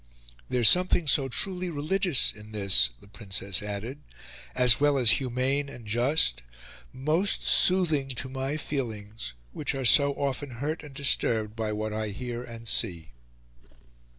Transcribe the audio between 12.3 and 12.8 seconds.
and